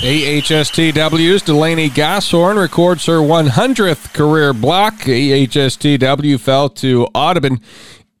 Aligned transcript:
AHSTW's 0.00 1.40
Delaney 1.40 1.88
Gosshorn 1.88 2.58
records 2.58 3.06
her 3.06 3.18
100th 3.18 4.12
career 4.12 4.52
block. 4.52 4.96
AHSTW 4.96 6.38
fell 6.38 6.68
to 6.68 7.06
Audubon 7.14 7.62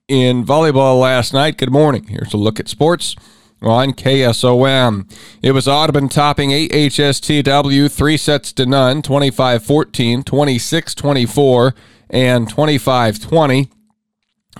in 0.08 0.42
volleyball 0.42 0.98
last 0.98 1.34
night. 1.34 1.58
Good 1.58 1.70
morning. 1.70 2.06
Here's 2.08 2.32
a 2.32 2.38
look 2.38 2.58
at 2.58 2.68
sports 2.68 3.14
on 3.60 3.92
KSOM. 3.92 5.14
It 5.42 5.52
was 5.52 5.68
Audubon 5.68 6.08
topping 6.08 6.48
AHSTW 6.48 7.92
three 7.92 8.16
sets 8.16 8.54
to 8.54 8.64
none 8.64 9.02
25 9.02 9.62
14, 9.62 10.22
26 10.22 10.94
24, 10.94 11.74
and 12.08 12.48
25 12.48 13.20
20. 13.20 13.68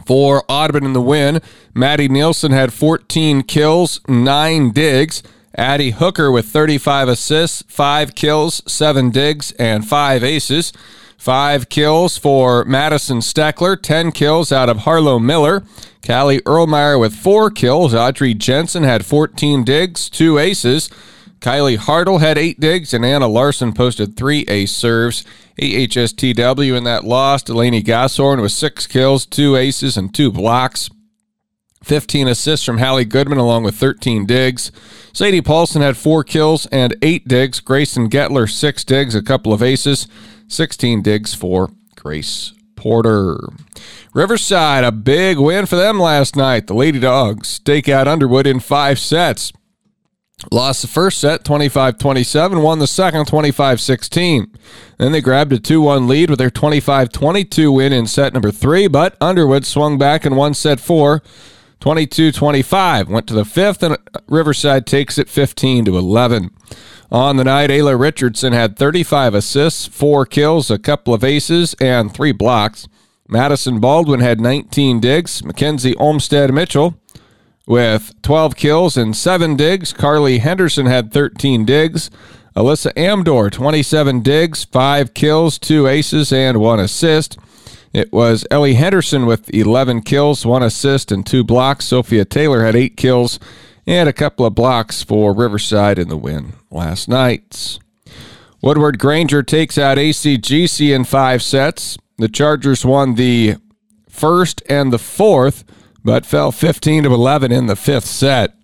For 0.05 0.45
Audubon 0.51 0.85
in 0.85 0.93
the 0.93 1.01
win, 1.01 1.41
Maddie 1.75 2.09
Nielsen 2.09 2.53
had 2.53 2.75
14 2.75 3.43
kills, 3.45 4.03
9 4.07 4.73
digs. 4.73 5.23
Addie 5.57 5.93
Hooker 5.93 6.31
with 6.31 6.47
35 6.47 7.09
assists, 7.09 7.63
5 7.69 8.15
kills, 8.15 8.63
7 8.71 9.11
digs, 9.11 9.53
and 9.53 9.89
5 9.89 10.23
aces. 10.23 10.73
5 11.17 11.69
kills 11.71 12.19
for 12.19 12.65
Madison 12.67 13.19
Steckler, 13.19 13.81
10 13.81 14.13
kills 14.13 14.53
out 14.53 14.69
of 14.69 14.79
Harlow 14.81 15.19
Miller. 15.19 15.65
Callie 16.07 16.41
Erlmeyer 16.41 17.01
with 17.01 17.17
4 17.17 17.51
kills. 17.51 17.95
Audrey 17.95 18.35
Jensen 18.35 18.83
had 18.83 19.07
14 19.07 19.65
digs, 19.65 20.11
2 20.11 20.39
aces. 20.39 20.91
Kylie 21.41 21.79
Hartle 21.79 22.21
had 22.21 22.39
8 22.39 22.61
digs, 22.61 22.93
and 22.93 23.05
Anna 23.05 23.27
Larson 23.27 23.73
posted 23.73 24.17
3 24.17 24.45
ace 24.49 24.73
serves. 24.73 25.25
AHSTW 25.61 26.77
in 26.77 26.85
that 26.85 27.05
loss. 27.05 27.43
Delaney 27.43 27.83
Gosshorn 27.83 28.41
with 28.41 28.53
6 28.53 28.87
kills, 28.87 29.25
2 29.25 29.57
aces, 29.57 29.97
and 29.97 30.15
2 30.15 30.31
blocks. 30.31 30.91
15 31.85 32.29
assists 32.29 32.65
from 32.65 32.79
Hallie 32.79 33.05
Goodman 33.05 33.39
along 33.39 33.65
with 33.65 33.77
13 33.77 34.27
digs. 34.27 34.73
Sadie 35.13 35.41
Paulson 35.41 35.83
had 35.83 35.97
four 35.97 36.25
kills 36.25 36.67
and 36.67 36.97
eight 37.03 37.29
digs. 37.29 37.61
Grayson 37.61 38.11
Getler, 38.11 38.51
six 38.51 38.85
digs, 38.85 39.15
a 39.15 39.23
couple 39.23 39.53
of 39.53 39.63
aces. 39.63 40.09
16 40.49 41.03
digs 41.03 41.35
for 41.35 41.71
Grace 41.95 42.53
Porter. 42.77 43.39
Riverside, 44.15 44.85
a 44.85 44.93
big 44.93 45.39
win 45.39 45.67
for 45.67 45.77
them 45.77 45.99
last 45.99 46.37
night. 46.37 46.67
The 46.67 46.75
Lady 46.75 47.01
Dogs 47.01 47.59
take 47.59 47.89
out 47.89 48.09
Underwood 48.09 48.47
in 48.47 48.61
five 48.61 48.99
sets. 48.99 49.53
Lost 50.53 50.83
the 50.83 50.89
first 50.89 51.19
set 51.19 51.45
25 51.45 51.97
27, 51.97 52.61
won 52.61 52.79
the 52.79 52.87
second 52.87 53.27
25 53.27 53.81
16. 53.81 54.55
Then 54.99 55.13
they 55.13 55.23
grabbed 55.23 55.53
a 55.53 55.59
2 55.59 55.81
1 55.81 56.07
lead 56.07 56.29
with 56.29 56.39
their 56.39 56.51
25 56.51 57.11
22 57.11 57.73
win 57.73 57.93
in 57.93 58.07
set 58.07 58.35
number 58.35 58.51
three, 58.51 58.87
but 58.87 59.17
Underwood 59.19 59.65
swung 59.65 59.97
back 59.97 60.27
and 60.27 60.37
won 60.37 60.53
set 60.53 60.79
four 60.79 61.23
22 61.81 62.33
25. 62.33 63.09
Went 63.09 63.27
to 63.27 63.35
the 63.35 63.45
fifth, 63.45 63.83
and 63.83 63.97
Riverside 64.29 64.87
takes 64.87 65.19
it 65.19 65.29
15 65.29 65.85
to 65.87 65.99
11. 65.99 66.51
On 67.11 67.37
the 67.37 67.45
night, 67.45 67.71
Ayla 67.71 67.99
Richardson 67.99 68.53
had 68.53 68.77
35 68.77 69.35
assists, 69.35 69.87
four 69.87 70.27
kills, 70.27 70.71
a 70.71 70.79
couple 70.79 71.15
of 71.15 71.23
aces, 71.23 71.75
and 71.81 72.13
three 72.13 72.33
blocks. 72.33 72.89
Madison 73.29 73.81
Baldwin 73.81 74.21
had 74.21 74.41
19 74.41 75.01
digs. 75.01 75.45
Mackenzie 75.45 75.97
Olmstead 75.97 76.53
Mitchell 76.53 76.99
with 77.67 78.15
12 78.23 78.57
kills 78.57 78.97
and 78.97 79.17
seven 79.17 79.57
digs. 79.57 79.93
Carly 79.93 80.39
Henderson 80.39 80.87
had 80.87 81.13
13 81.13 81.65
digs. 81.65 82.11
Alyssa 82.57 82.93
Amdor, 82.95 83.53
27 83.53 84.23
digs, 84.23 84.65
five 84.65 85.13
kills, 85.13 85.59
two 85.59 85.87
aces, 85.87 86.33
and 86.33 86.59
one 86.59 86.81
assist. 86.81 87.39
It 87.93 88.13
was 88.13 88.47
Ellie 88.51 88.75
Henderson 88.75 89.27
with 89.27 89.53
11 89.55 90.03
kills, 90.03 90.45
one 90.45 90.63
assist, 90.63 91.11
and 91.11 91.27
two 91.27 91.45
blocks. 91.45 91.87
Sophia 91.87 92.25
Taylor 92.25 92.65
had 92.65 92.77
eight 92.77 92.97
kills 92.97 93.39
and 93.87 94.09
a 94.09 94.13
couple 94.13 94.45
of 94.45 94.55
blocks 94.55 95.03
for 95.03 95.33
Riverside 95.33 95.99
in 95.99 96.09
the 96.09 96.17
win 96.17 96.55
last 96.71 97.09
night. 97.09 97.79
Woodward 98.61 98.99
Granger 98.99 99.43
takes 99.43 99.79
out 99.79 99.99
ACGC 99.99 100.95
in 100.95 101.05
five 101.05 101.43
sets. 101.43 101.97
The 102.19 102.29
Chargers 102.29 102.85
won 102.85 103.15
the 103.15 103.57
first 104.09 104.63
and 104.69 104.93
the 104.93 104.99
fourth, 104.99 105.65
but 106.03 106.27
fell 106.27 106.51
15 106.51 107.05
to 107.05 107.15
11 107.15 107.53
in 107.53 107.67
the 107.67 107.77
fifth 107.77 108.07
set. 108.07 108.56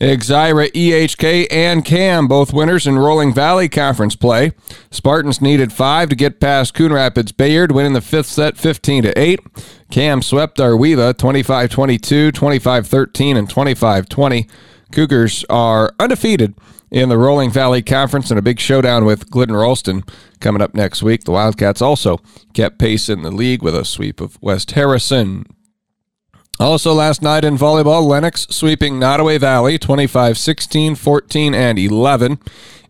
Exira, 0.00 0.70
EHK, 0.72 1.46
and 1.50 1.84
CAM, 1.84 2.26
both 2.28 2.52
winners 2.52 2.86
in 2.86 2.98
Rolling 2.98 3.34
Valley 3.34 3.68
Conference 3.68 4.16
play. 4.16 4.52
Spartans 4.90 5.40
needed 5.40 5.72
five 5.72 6.08
to 6.08 6.16
get 6.16 6.40
past 6.40 6.74
Coon 6.74 6.92
Rapids 6.92 7.32
Bayard, 7.32 7.72
winning 7.72 7.92
the 7.92 8.00
fifth 8.00 8.26
set 8.26 8.56
15 8.56 9.02
to 9.04 9.18
8. 9.18 9.40
CAM 9.90 10.22
swept 10.22 10.60
Ar-We-Va 10.60 11.14
25 11.14 11.70
22, 11.70 12.32
25 12.32 12.86
13, 12.86 13.36
and 13.36 13.50
25 13.50 14.08
20. 14.08 14.46
Cougars 14.92 15.44
are 15.48 15.94
undefeated 15.98 16.54
in 16.90 17.08
the 17.08 17.18
Rolling 17.18 17.50
Valley 17.50 17.82
Conference 17.82 18.30
and 18.30 18.38
a 18.38 18.42
big 18.42 18.58
showdown 18.58 19.04
with 19.04 19.30
Glidden 19.30 19.54
Ralston 19.54 20.02
coming 20.40 20.62
up 20.62 20.74
next 20.74 21.02
week. 21.02 21.24
The 21.24 21.32
Wildcats 21.32 21.80
also 21.80 22.20
kept 22.52 22.78
pace 22.78 23.08
in 23.08 23.22
the 23.22 23.30
league 23.30 23.62
with 23.62 23.74
a 23.74 23.84
sweep 23.84 24.20
of 24.20 24.40
West 24.42 24.72
Harrison. 24.72 25.46
Also, 26.60 26.92
last 26.92 27.22
night 27.22 27.42
in 27.42 27.56
volleyball, 27.56 28.06
Lenox 28.06 28.46
sweeping 28.50 29.00
Nodaway 29.00 29.40
Valley 29.40 29.78
25 29.78 30.36
16, 30.36 30.94
14, 30.94 31.54
and 31.54 31.78
11. 31.78 32.38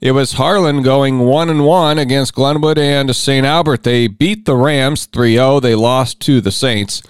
It 0.00 0.10
was 0.10 0.32
Harlan 0.32 0.82
going 0.82 1.20
1 1.20 1.48
and 1.48 1.64
1 1.64 1.98
against 1.98 2.34
Glenwood 2.34 2.78
and 2.78 3.14
St. 3.14 3.47
Albert. 3.47 3.84
They 3.84 4.08
beat 4.08 4.44
the 4.44 4.56
Rams 4.56 5.06
3 5.06 5.34
0. 5.34 5.60
They 5.60 5.76
lost 5.76 6.19
to 6.22 6.41
the 6.41 6.50
Saints 6.50 7.00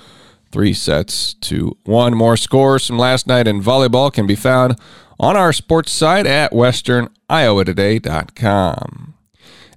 three 0.52 0.74
sets 0.74 1.32
to 1.34 1.76
one. 1.84 2.16
More 2.16 2.36
scores 2.36 2.84
from 2.86 2.98
last 2.98 3.26
night 3.26 3.46
in 3.46 3.62
volleyball 3.62 4.12
can 4.12 4.26
be 4.26 4.34
found 4.34 4.78
on 5.18 5.36
our 5.36 5.54
sports 5.54 5.92
site 5.92 6.26
at 6.26 6.52
westerniowatoday.com. 6.52 9.14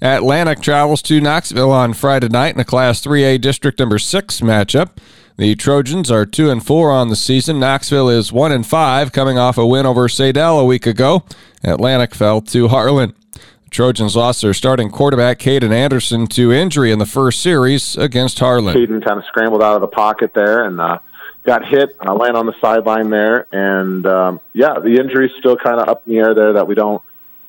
Atlantic 0.02 0.60
travels 0.60 1.02
to 1.04 1.22
Knoxville 1.22 1.72
on 1.72 1.94
Friday 1.94 2.28
night 2.28 2.56
in 2.56 2.60
a 2.60 2.66
Class 2.66 3.02
3A 3.02 3.40
District 3.40 3.80
Number 3.80 3.98
6 3.98 4.42
matchup. 4.42 4.98
The 5.36 5.56
Trojans 5.56 6.12
are 6.12 6.28
2 6.28 6.52
and 6.52 6.64
4 6.64 6.92
on 6.92 7.10
the 7.10 7.16
season. 7.16 7.60
Knoxville 7.60 8.08
is 8.10 8.32
1 8.32 8.52
and 8.52 8.66
5 8.66 9.12
coming 9.12 9.40
off 9.40 9.58
a 9.58 9.66
win 9.66 9.88
over 9.88 10.08
Saydel 10.08 10.62
a 10.62 10.66
week 10.66 10.86
ago. 10.86 11.24
Atlantic 11.64 12.14
fell 12.14 12.40
to 12.42 12.68
Harlan. 12.68 13.16
The 13.64 13.70
Trojans 13.72 14.16
lost 14.16 14.44
their 14.44 14.54
starting 14.54 14.92
quarterback 14.92 15.40
Caden 15.40 15.72
Anderson 15.72 16.28
to 16.28 16.52
injury 16.52 16.92
in 16.92 17.00
the 17.00 17.08
first 17.08 17.42
series 17.42 17.98
against 17.98 18.38
Harlan. 18.38 18.76
Caden 18.76 19.04
kind 19.04 19.18
of 19.18 19.26
scrambled 19.26 19.64
out 19.64 19.74
of 19.74 19.82
the 19.82 19.88
pocket 19.88 20.36
there 20.36 20.66
and 20.66 20.80
uh, 20.80 21.00
got 21.46 21.66
hit, 21.66 21.98
uh, 22.06 22.14
landed 22.14 22.38
on 22.38 22.46
the 22.46 22.54
sideline 22.62 23.10
there, 23.10 23.48
and 23.52 24.06
um, 24.06 24.40
yeah, 24.54 24.76
the 24.80 25.00
injury's 25.00 25.32
still 25.40 25.58
kind 25.58 25.80
of 25.80 25.90
up 25.90 26.04
in 26.06 26.14
the 26.14 26.20
air 26.20 26.36
there 26.36 26.54
that 26.54 26.68
we 26.68 26.76
don't 26.76 27.02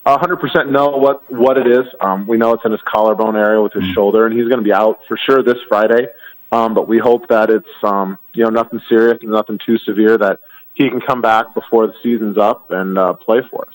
100% 0.06 0.70
know 0.70 0.88
what 0.96 1.30
what 1.30 1.58
it 1.58 1.66
is. 1.66 1.84
Um, 2.00 2.26
we 2.26 2.38
know 2.38 2.54
it's 2.54 2.64
in 2.64 2.72
his 2.72 2.80
collarbone 2.90 3.36
area 3.36 3.60
with 3.60 3.74
his 3.74 3.82
mm-hmm. 3.82 3.92
shoulder, 3.92 4.24
and 4.26 4.34
he's 4.34 4.48
going 4.48 4.58
to 4.58 4.64
be 4.64 4.72
out 4.72 5.00
for 5.06 5.18
sure 5.18 5.42
this 5.42 5.58
Friday. 5.68 6.06
Um, 6.54 6.72
but 6.72 6.86
we 6.86 6.98
hope 6.98 7.28
that 7.30 7.50
it's 7.50 7.66
um, 7.82 8.16
you 8.32 8.44
know 8.44 8.50
nothing 8.50 8.80
serious 8.88 9.18
and 9.22 9.32
nothing 9.32 9.58
too 9.66 9.76
severe 9.78 10.16
that 10.18 10.38
he 10.74 10.88
can 10.88 11.00
come 11.00 11.20
back 11.20 11.52
before 11.52 11.88
the 11.88 11.94
season's 12.00 12.38
up 12.38 12.70
and 12.70 12.96
uh, 12.96 13.14
play 13.14 13.40
for 13.50 13.66
us. 13.66 13.74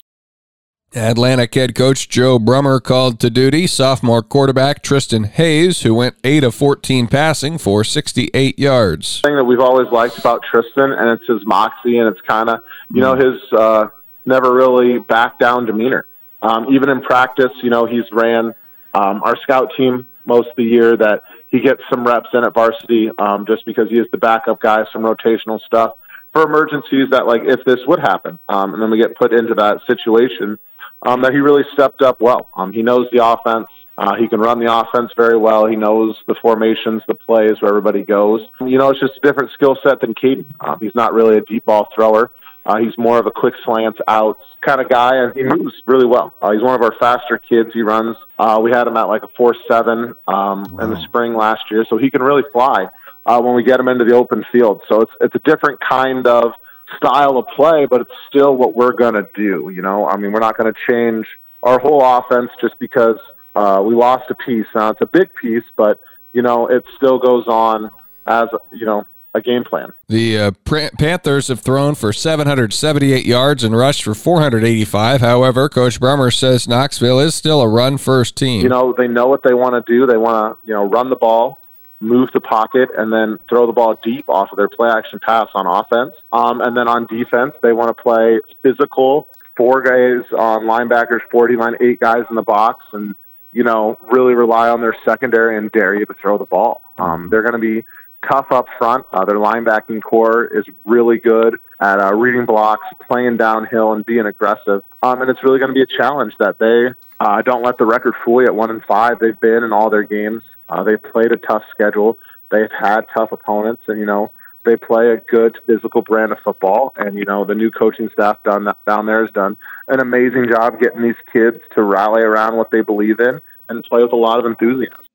Atlantic 0.95 1.53
head 1.53 1.75
coach 1.75 2.07
Joe 2.07 2.39
Brummer 2.39 2.81
called 2.81 3.19
to 3.19 3.29
duty 3.29 3.68
sophomore 3.68 4.23
quarterback 4.23 4.81
Tristan 4.81 5.25
Hayes, 5.25 5.81
who 5.81 5.94
went 5.94 6.16
8 6.23 6.45
of 6.45 6.56
14 6.56 7.07
passing 7.07 7.57
for 7.57 7.84
68 7.84 8.57
yards. 8.57 9.22
thing 9.22 9.35
that 9.35 9.44
we've 9.44 9.59
always 9.59 9.91
liked 9.91 10.18
about 10.18 10.41
Tristan, 10.50 10.91
and 10.94 11.09
it's 11.12 11.28
his 11.28 11.45
moxie, 11.45 11.97
and 11.97 12.07
it's 12.07 12.22
kind 12.22 12.50
of, 12.50 12.62
you 12.91 13.01
know, 13.01 13.16
his 13.16 13.39
uh, 13.51 13.88
never 14.25 14.51
really 14.53 15.00
back 15.00 15.38
down 15.38 15.66
demeanor. 15.66 16.07
Um, 16.41 16.73
even 16.73 16.89
in 16.89 17.01
practice, 17.01 17.51
you 17.62 17.69
know, 17.69 17.85
he's 17.85 18.09
ran 18.12 18.56
um, 18.95 19.22
our 19.23 19.38
scout 19.44 19.72
team 19.78 20.07
most 20.29 20.47
of 20.50 20.56
the 20.56 20.63
year 20.63 20.95
that 20.95 21.23
he 21.50 21.59
gets 21.59 21.81
some 21.91 22.06
reps 22.06 22.29
in 22.34 22.45
at 22.45 22.53
varsity 22.53 23.09
um, 23.17 23.45
just 23.45 23.66
because 23.66 23.90
he 23.90 24.00
is 24.00 24.07
the 24.12 24.17
backup 24.17 24.62
guy, 24.62 24.85
some 24.94 25.01
rotational 25.01 25.59
stuff 25.66 25.94
for 26.34 26.44
emergencies 26.44 27.09
that 27.12 27.25
like 27.25 27.41
if 27.45 27.59
this 27.66 27.79
would 27.88 28.00
happen, 28.00 28.39
um, 28.47 28.73
and 28.73 28.81
then 28.81 28.91
we 28.91 29.01
get 29.01 29.18
put 29.18 29.34
into 29.34 29.56
that 29.56 29.78
situation, 29.88 30.59
um, 31.06 31.21
that 31.21 31.33
he 31.33 31.39
really 31.39 31.63
stepped 31.74 32.01
up 32.01 32.21
well. 32.21 32.50
Um, 32.56 32.71
he 32.71 32.83
knows 32.83 33.07
the 33.12 33.25
offense. 33.25 33.68
Uh, 33.98 34.15
he 34.15 34.27
can 34.30 34.39
run 34.39 34.59
the 34.59 34.74
offense 34.74 35.12
very 35.18 35.38
well. 35.38 35.65
He 35.65 35.75
knows 35.75 36.15
the 36.27 36.36
formations, 36.42 37.01
the 37.07 37.15
plays, 37.15 37.59
where 37.59 37.69
everybody 37.69 38.03
goes. 38.03 38.42
You 38.62 38.77
know, 38.77 38.89
it's 38.92 39.00
just 39.00 39.18
a 39.18 39.27
different 39.27 39.51
skill 39.53 39.77
set 39.83 40.00
than 40.00 40.13
Caden. 40.13 40.45
Um, 40.62 40.80
he's 40.80 40.95
not 40.95 41.13
really 41.13 41.38
a 41.38 41.42
deep 41.42 41.65
ball 41.65 41.89
thrower. 41.94 42.31
Uh, 42.69 42.77
he's 42.77 42.95
more 43.00 43.18
of 43.18 43.25
a 43.25 43.31
quick 43.31 43.56
slants 43.66 43.98
outs 44.07 44.44
kind 44.62 44.80
of 44.80 44.88
guy, 44.88 45.16
and 45.16 45.36
he 45.36 45.42
moves 45.42 45.74
really 45.88 46.06
well. 46.06 46.36
Uh, 46.39 46.51
he's 46.51 46.62
one 46.62 46.75
of 46.75 46.83
our 46.83 46.94
faster 47.00 47.39
kids. 47.39 47.71
He 47.74 47.81
runs. 47.81 48.16
Uh, 48.38 48.60
we 48.62 48.69
had 48.69 48.86
him 48.86 48.95
at 48.95 49.06
like 49.06 49.24
a 49.24 49.27
four 49.36 49.56
seven 49.68 50.13
um, 50.27 50.66
wow. 50.66 50.83
in 50.83 50.92
the 50.92 51.01
spring 51.01 51.33
last 51.33 51.63
year, 51.71 51.83
so 51.89 51.98
he 51.98 52.12
can 52.12 52.21
really 52.21 52.44
fly 52.54 52.88
uh, 53.25 53.42
when 53.42 53.56
we 53.56 53.63
get 53.63 53.80
him 53.80 53.88
into 53.88 54.06
the 54.06 54.13
open 54.13 54.45
field. 54.51 54.81
So 54.88 55.01
it's 55.01 55.12
it's 55.19 55.33
a 55.33 55.39
different 55.39 55.80
kind 55.80 56.27
of 56.27 56.51
style 56.98 57.38
of 57.38 57.48
play, 57.56 57.88
but 57.88 58.01
it's 58.01 58.12
still 58.30 58.56
what 58.56 58.75
we're 58.75 58.94
going 58.94 59.15
to 59.15 59.27
do. 59.36 59.72
You 59.74 59.81
know, 59.81 60.07
I 60.07 60.18
mean, 60.18 60.31
we're 60.31 60.39
not 60.39 60.56
going 60.56 60.72
to 60.72 60.80
change 60.88 61.25
our 61.63 61.80
whole 61.80 62.04
offense 62.06 62.51
just 62.62 62.77
because 62.77 63.18
uh, 63.56 63.81
we 63.83 63.95
lost 63.95 64.30
a 64.30 64.36
piece. 64.36 64.68
Now 64.75 64.89
it's 64.89 65.01
a 65.01 65.07
big 65.07 65.30
piece, 65.42 65.65
but 65.75 66.00
you 66.33 66.44
know, 66.44 66.68
it 66.68 66.83
still 66.98 67.18
goes 67.18 67.48
on 67.48 67.89
as 68.27 68.45
you 68.72 68.86
know 68.86 69.07
a 69.33 69.41
game 69.41 69.63
plan. 69.63 69.93
The 70.07 70.39
uh, 70.39 70.51
Panthers 70.97 71.49
have 71.49 71.59
thrown 71.59 71.95
for 71.95 72.11
778 72.11 73.25
yards 73.25 73.63
and 73.63 73.75
rushed 73.75 74.03
for 74.03 74.15
485. 74.15 75.21
However, 75.21 75.69
Coach 75.69 75.99
Brummer 75.99 76.33
says 76.33 76.67
Knoxville 76.67 77.19
is 77.19 77.35
still 77.35 77.61
a 77.61 77.67
run 77.67 77.97
first 77.97 78.35
team. 78.35 78.61
You 78.61 78.69
know, 78.69 78.93
they 78.97 79.07
know 79.07 79.27
what 79.27 79.43
they 79.43 79.53
want 79.53 79.85
to 79.85 79.91
do. 79.91 80.05
They 80.07 80.17
want 80.17 80.57
to, 80.61 80.67
you 80.67 80.73
know, 80.73 80.85
run 80.85 81.09
the 81.09 81.15
ball, 81.15 81.59
move 81.99 82.29
the 82.33 82.39
pocket, 82.39 82.89
and 82.97 83.13
then 83.13 83.37
throw 83.47 83.67
the 83.67 83.73
ball 83.73 83.99
deep 84.03 84.27
off 84.29 84.51
of 84.51 84.57
their 84.57 84.69
play 84.69 84.89
action 84.89 85.19
pass 85.19 85.47
on 85.53 85.67
offense. 85.67 86.15
Um, 86.31 86.61
and 86.61 86.75
then 86.75 86.87
on 86.87 87.05
defense, 87.05 87.53
they 87.61 87.73
want 87.73 87.95
to 87.95 88.01
play 88.01 88.39
physical, 88.63 89.27
four 89.55 89.81
guys 89.81 90.25
on 90.37 90.63
linebackers, 90.63 91.21
40 91.31 91.55
line, 91.55 91.75
eight 91.81 91.99
guys 91.99 92.25
in 92.31 92.35
the 92.35 92.41
box, 92.41 92.83
and, 92.93 93.15
you 93.53 93.63
know, 93.63 93.99
really 94.11 94.33
rely 94.33 94.69
on 94.69 94.81
their 94.81 94.95
secondary 95.05 95.55
and 95.55 95.71
dare 95.71 95.93
you 95.93 96.07
to 96.07 96.15
throw 96.15 96.39
the 96.39 96.45
ball. 96.45 96.81
Um, 96.97 97.29
they're 97.29 97.43
going 97.43 97.53
to 97.53 97.59
be 97.59 97.85
tough 98.27 98.48
up 98.51 98.68
front. 98.77 99.06
Uh, 99.12 99.25
their 99.25 99.38
linebacking 99.38 100.01
corps 100.01 100.45
is 100.45 100.66
really 100.86 101.18
good 101.18 101.60
at 101.80 102.00
uh, 102.00 102.13
reading 102.13 102.45
blocks, 102.45 102.86
playing 103.07 103.38
downhill, 103.38 103.94
and 103.94 104.06
being 104.06 104.25
aggressive. 104.25 104.83
Um, 105.01 105.21
and 105.21 105.30
it's 105.30 105.44
really 105.44 105.60
going 105.60 105.69
to 105.69 105.74
be 105.74 105.81
a 105.81 105.98
challenge 105.98 106.33
that 106.39 106.60
they 106.60 106.89
uh, 107.19 107.42
don't 107.42 107.63
let 107.63 107.77
the 107.77 107.86
record 107.86 108.13
fool 108.24 108.42
you. 108.42 108.48
At 108.48 108.56
one 108.56 108.69
and 108.69 108.83
five, 108.83 109.19
they've 109.19 109.39
been 109.39 109.63
in 109.63 109.71
all 109.71 109.89
their 109.89 110.04
games. 110.04 110.44
Uh, 110.68 110.83
they've 110.83 111.01
played 111.01 111.31
a 111.31 111.38
tough 111.38 111.63
schedule. 111.74 112.18
They've 112.51 112.71
had 112.77 113.01
tough 113.16 113.31
opponents, 113.31 113.83
and 113.88 114.00
you 114.00 114.06
know 114.06 114.31
they 114.65 114.75
play 114.75 115.12
a 115.12 115.18
good 115.18 115.57
physical 115.65 116.01
brand 116.01 116.31
of 116.31 116.39
football. 116.39 116.94
And 116.98 117.18
you 117.18 117.25
know 117.25 117.45
the 117.45 117.56
new 117.56 117.72
coaching 117.72 118.10
staff 118.12 118.44
down 118.44 118.68
down 118.86 119.06
there 119.06 119.22
has 119.22 119.31
done 119.31 119.57
an 119.88 120.00
amazing 120.00 120.48
job 120.50 120.80
getting 120.80 121.01
these 121.01 121.15
kids 121.31 121.57
to 121.75 121.83
rally 121.83 122.22
around 122.22 122.57
what 122.57 122.72
they 122.72 122.81
believe 122.81 123.19
in 123.19 123.42
and 123.69 123.83
play 123.83 124.01
with 124.01 124.13
a 124.13 124.18
lot 124.18 124.39
of 124.39 124.45
enthusiasm. 124.45 125.06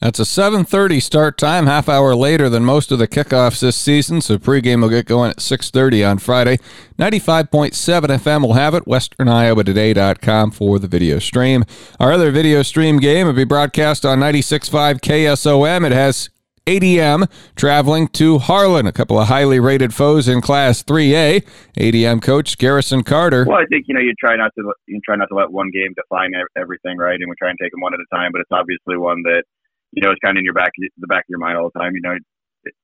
That's 0.00 0.18
a 0.18 0.24
7:30 0.24 1.00
start 1.00 1.38
time, 1.38 1.66
half 1.66 1.88
hour 1.88 2.14
later 2.14 2.48
than 2.48 2.64
most 2.64 2.92
of 2.92 2.98
the 2.98 3.08
kickoffs 3.08 3.60
this 3.60 3.76
season. 3.76 4.20
So 4.20 4.38
pregame 4.38 4.82
will 4.82 4.88
get 4.88 5.06
going 5.06 5.30
at 5.30 5.40
6:30 5.40 6.04
on 6.04 6.18
Friday. 6.18 6.58
95.7 6.98 8.10
FM 8.10 8.42
will 8.42 8.54
have 8.54 8.74
it. 8.74 8.84
WesternIowaToday.com 8.84 10.50
for 10.50 10.78
the 10.78 10.88
video 10.88 11.18
stream. 11.18 11.64
Our 11.98 12.12
other 12.12 12.30
video 12.30 12.62
stream 12.62 12.98
game 12.98 13.26
will 13.26 13.34
be 13.34 13.44
broadcast 13.44 14.04
on 14.04 14.20
96.5 14.20 15.00
KSOM. 15.00 15.86
It 15.86 15.92
has 15.92 16.30
ADM 16.66 17.28
traveling 17.56 18.08
to 18.08 18.38
Harlan, 18.38 18.86
a 18.86 18.92
couple 18.92 19.18
of 19.18 19.28
highly 19.28 19.60
rated 19.60 19.92
foes 19.92 20.28
in 20.28 20.40
Class 20.40 20.82
3A. 20.82 21.42
ADM 21.76 22.22
coach 22.22 22.56
Garrison 22.56 23.02
Carter. 23.02 23.44
Well, 23.46 23.58
I 23.58 23.66
think 23.66 23.84
you 23.86 23.94
know 23.94 24.00
you 24.00 24.14
try 24.18 24.36
not 24.36 24.50
to 24.58 24.72
you 24.86 25.00
try 25.04 25.16
not 25.16 25.28
to 25.28 25.34
let 25.34 25.52
one 25.52 25.70
game 25.70 25.92
define 25.94 26.32
everything, 26.56 26.96
right? 26.96 27.20
And 27.20 27.28
we 27.28 27.34
try 27.38 27.50
and 27.50 27.58
take 27.60 27.70
them 27.70 27.80
one 27.80 27.92
at 27.92 28.00
a 28.00 28.14
time. 28.14 28.32
But 28.32 28.40
it's 28.40 28.52
obviously 28.52 28.96
one 28.96 29.22
that 29.24 29.44
you 29.94 30.02
know 30.02 30.10
it's 30.10 30.20
kind 30.20 30.36
of 30.36 30.40
in 30.40 30.44
your 30.44 30.54
back 30.54 30.72
the 30.76 31.06
back 31.06 31.24
of 31.24 31.30
your 31.30 31.38
mind 31.38 31.56
all 31.56 31.70
the 31.72 31.78
time. 31.78 31.94
You 31.94 32.02
know, 32.02 32.16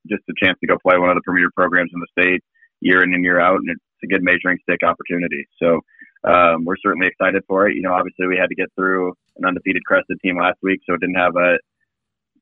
just 0.08 0.22
a 0.28 0.34
chance 0.42 0.58
to 0.60 0.66
go 0.66 0.76
play 0.78 0.98
one 0.98 1.10
of 1.10 1.16
the 1.16 1.22
premier 1.24 1.50
programs 1.54 1.90
in 1.92 2.00
the 2.00 2.22
state 2.22 2.42
year 2.80 3.02
in 3.02 3.12
and 3.12 3.24
year 3.24 3.40
out, 3.40 3.56
and 3.56 3.70
it's 3.70 3.80
a 4.04 4.06
good 4.06 4.22
measuring 4.22 4.58
stick 4.62 4.80
opportunity. 4.82 5.46
So. 5.62 5.80
Um, 6.22 6.66
we're 6.66 6.76
certainly 6.84 7.06
excited 7.06 7.42
for 7.48 7.66
it. 7.66 7.76
You 7.76 7.80
know, 7.80 7.94
obviously 7.94 8.26
we 8.26 8.36
had 8.36 8.50
to 8.50 8.54
get 8.54 8.68
through 8.76 9.14
an 9.38 9.46
undefeated 9.46 9.82
Creston 9.86 10.18
team 10.22 10.36
last 10.36 10.58
week, 10.62 10.80
so 10.84 10.92
it 10.92 11.00
didn't 11.00 11.16
have 11.16 11.34
a 11.34 11.56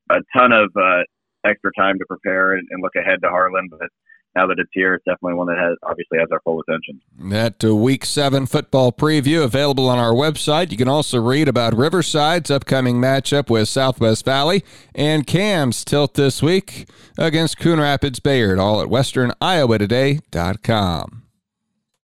a 0.09 0.19
ton 0.35 0.51
of 0.51 0.69
uh, 0.75 1.03
extra 1.45 1.71
time 1.77 1.97
to 1.99 2.05
prepare 2.05 2.53
and, 2.53 2.67
and 2.71 2.81
look 2.81 2.95
ahead 2.95 3.21
to 3.21 3.29
Harlan. 3.29 3.69
But 3.69 3.89
now 4.35 4.45
that 4.47 4.59
it's 4.59 4.69
here, 4.73 4.93
it's 4.93 5.05
definitely 5.05 5.35
one 5.35 5.47
that 5.47 5.57
has 5.57 5.77
obviously 5.83 6.19
has 6.19 6.27
our 6.31 6.41
full 6.41 6.61
attention. 6.61 7.01
That 7.19 7.63
uh, 7.63 7.75
Week 7.75 8.05
Seven 8.05 8.45
football 8.45 8.91
preview 8.91 9.43
available 9.43 9.89
on 9.89 9.97
our 9.97 10.13
website. 10.13 10.69
You 10.71 10.77
can 10.77 10.87
also 10.87 11.19
read 11.19 11.47
about 11.47 11.75
Riverside's 11.75 12.51
upcoming 12.51 12.97
matchup 12.97 13.49
with 13.49 13.67
Southwest 13.69 14.25
Valley 14.25 14.63
and 14.93 15.25
CAM's 15.25 15.83
tilt 15.83 16.13
this 16.13 16.43
week 16.43 16.87
against 17.17 17.57
Coon 17.57 17.79
Rapids 17.79 18.19
Bayard. 18.19 18.59
All 18.59 18.79
at 18.81 18.89
WesternIowaToday.com. 18.89 21.28